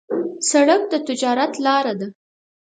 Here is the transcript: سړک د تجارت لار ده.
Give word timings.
سړک 0.49 0.81
د 0.91 0.93
تجارت 1.07 1.53
لار 1.65 1.85
ده. 1.99 2.07